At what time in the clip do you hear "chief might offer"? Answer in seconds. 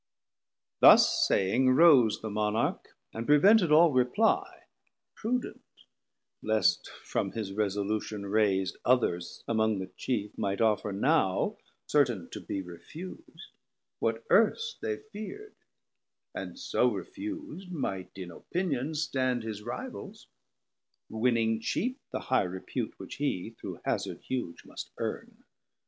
9.97-10.91